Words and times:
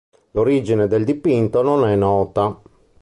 L'origine 0.31 0.87
del 0.87 1.05
dipinto 1.05 1.61
non 1.61 1.85
è 1.85 1.95
nota. 1.95 2.59